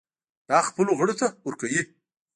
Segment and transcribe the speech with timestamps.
[0.49, 1.81] دا خپلو غړو ته ورکوي.